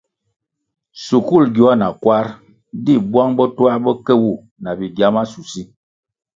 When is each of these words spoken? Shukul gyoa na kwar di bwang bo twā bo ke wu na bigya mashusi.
Shukul 1.03 1.43
gyoa 1.55 1.73
na 1.81 1.87
kwar 2.01 2.25
di 2.83 2.93
bwang 3.11 3.31
bo 3.37 3.45
twā 3.55 3.73
bo 3.83 3.91
ke 4.05 4.13
wu 4.21 4.31
na 4.63 4.69
bigya 4.79 5.07
mashusi. 5.15 5.61